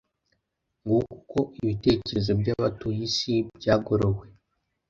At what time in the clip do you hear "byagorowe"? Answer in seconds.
3.57-4.25